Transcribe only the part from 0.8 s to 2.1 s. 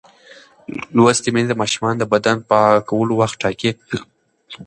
لوستې میندې د ماشومانو د